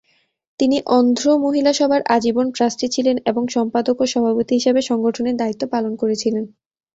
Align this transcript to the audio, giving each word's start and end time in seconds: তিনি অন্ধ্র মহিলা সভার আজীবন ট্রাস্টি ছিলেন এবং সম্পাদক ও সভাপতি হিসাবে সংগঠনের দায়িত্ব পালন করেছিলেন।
তিনি 0.59 0.77
অন্ধ্র 0.91 1.25
মহিলা 1.37 1.71
সভার 1.73 2.01
আজীবন 2.15 2.47
ট্রাস্টি 2.51 2.87
ছিলেন 2.89 3.17
এবং 3.25 3.43
সম্পাদক 3.47 3.97
ও 3.99 4.13
সভাপতি 4.13 4.53
হিসাবে 4.55 4.81
সংগঠনের 4.89 5.35
দায়িত্ব 5.37 5.63
পালন 5.73 5.93
করেছিলেন। 5.95 6.43